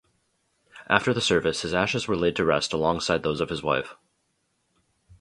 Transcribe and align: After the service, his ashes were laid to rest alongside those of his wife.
After 0.89 1.13
the 1.13 1.21
service, 1.21 1.61
his 1.61 1.75
ashes 1.75 2.07
were 2.07 2.15
laid 2.15 2.35
to 2.37 2.43
rest 2.43 2.73
alongside 2.73 3.21
those 3.21 3.39
of 3.39 3.49
his 3.49 3.61
wife. 3.61 3.93